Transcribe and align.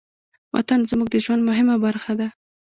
وطن 0.55 0.79
زموږ 0.91 1.07
د 1.11 1.15
ژوند 1.25 1.41
مهمه 1.49 1.75
برخه 1.85 2.13
ده. 2.19 2.27